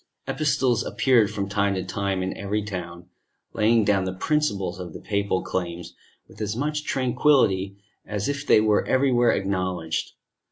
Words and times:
Epistles 0.27 0.83
appeared 0.83 1.29
from 1.29 1.47
time 1.47 1.75
to 1.75 1.83
time 1.83 2.23
in 2.23 2.35
every 2.35 2.63
town, 2.63 3.07
laying 3.53 3.85
down 3.85 4.03
the 4.03 4.11
principles 4.11 4.79
of 4.79 4.93
the 4.93 4.99
papal 4.99 5.43
claims 5.43 5.93
with 6.27 6.41
as 6.41 6.55
much 6.55 6.83
tranquillity 6.85 7.77
as 8.03 8.27
if 8.27 8.43
they 8.47 8.59
were 8.59 8.83
everywhere 8.87 9.31
acknowledged. 9.31 10.13